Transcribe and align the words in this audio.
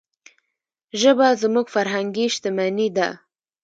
ژبه 1.01 1.27
زموږ 1.41 1.65
فرهنګي 1.75 2.25
شتمني 2.35 2.87
ده. 2.97 3.09